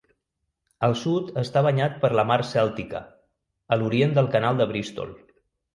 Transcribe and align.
Al 0.87 0.95
sud 1.01 1.29
està 1.43 1.63
banyat 1.69 2.01
per 2.05 2.11
la 2.21 2.25
Mar 2.31 2.39
Cèltica, 2.55 3.05
a 3.77 3.81
l'orient 3.83 4.19
del 4.19 4.35
Canal 4.39 4.63
de 4.65 4.71
Bristol. 4.75 5.19